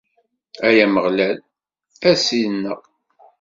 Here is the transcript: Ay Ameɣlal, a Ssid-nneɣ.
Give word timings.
Ay 0.67 0.77
Ameɣlal, 0.85 1.37
a 2.09 2.11
Ssid-nneɣ. 2.19 2.79